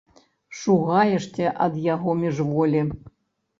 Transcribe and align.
Шугаешся 0.59 1.53
ад 1.67 1.79
яго 1.93 2.17
міжволі. 2.25 2.85